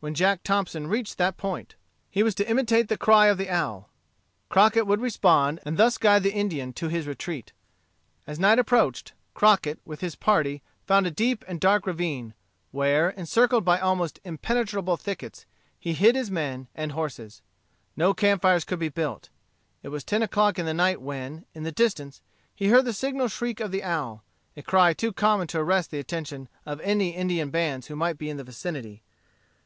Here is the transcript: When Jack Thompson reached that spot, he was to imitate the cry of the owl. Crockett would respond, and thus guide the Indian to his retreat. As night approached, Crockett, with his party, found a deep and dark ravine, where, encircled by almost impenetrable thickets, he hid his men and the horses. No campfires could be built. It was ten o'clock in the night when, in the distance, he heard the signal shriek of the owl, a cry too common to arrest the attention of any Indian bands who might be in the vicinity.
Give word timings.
When 0.00 0.12
Jack 0.14 0.42
Thompson 0.42 0.88
reached 0.88 1.16
that 1.16 1.34
spot, 1.38 1.76
he 2.10 2.22
was 2.22 2.34
to 2.34 2.50
imitate 2.50 2.88
the 2.88 2.98
cry 2.98 3.28
of 3.28 3.38
the 3.38 3.48
owl. 3.48 3.88
Crockett 4.50 4.86
would 4.86 5.00
respond, 5.00 5.60
and 5.64 5.78
thus 5.78 5.96
guide 5.96 6.24
the 6.24 6.32
Indian 6.34 6.74
to 6.74 6.88
his 6.88 7.06
retreat. 7.06 7.52
As 8.26 8.38
night 8.38 8.58
approached, 8.58 9.12
Crockett, 9.32 9.78
with 9.86 10.00
his 10.00 10.16
party, 10.16 10.60
found 10.84 11.06
a 11.06 11.10
deep 11.10 11.42
and 11.48 11.58
dark 11.60 11.86
ravine, 11.86 12.34
where, 12.72 13.10
encircled 13.10 13.64
by 13.64 13.78
almost 13.78 14.18
impenetrable 14.24 14.98
thickets, 14.98 15.46
he 15.78 15.94
hid 15.94 16.16
his 16.16 16.30
men 16.32 16.66
and 16.74 16.90
the 16.90 16.94
horses. 16.96 17.40
No 17.96 18.12
campfires 18.12 18.64
could 18.64 18.80
be 18.80 18.90
built. 18.90 19.30
It 19.84 19.88
was 19.88 20.04
ten 20.04 20.22
o'clock 20.22 20.58
in 20.58 20.66
the 20.66 20.74
night 20.74 21.00
when, 21.00 21.46
in 21.54 21.62
the 21.62 21.72
distance, 21.72 22.20
he 22.54 22.68
heard 22.68 22.84
the 22.84 22.92
signal 22.92 23.28
shriek 23.28 23.60
of 23.60 23.70
the 23.70 23.84
owl, 23.84 24.22
a 24.54 24.62
cry 24.62 24.92
too 24.94 25.12
common 25.14 25.46
to 25.46 25.60
arrest 25.60 25.92
the 25.92 26.00
attention 26.00 26.48
of 26.66 26.78
any 26.82 27.10
Indian 27.10 27.50
bands 27.50 27.86
who 27.86 27.96
might 27.96 28.18
be 28.18 28.28
in 28.28 28.36
the 28.36 28.44
vicinity. 28.44 29.02